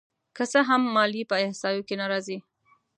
که 0.35 0.43
څه 0.51 0.59
هم 0.69 0.81
ماليې 0.95 1.29
په 1.31 1.35
احصایو 1.45 1.85
کې 1.87 1.95
نه 2.01 2.05
راځي 2.11 2.37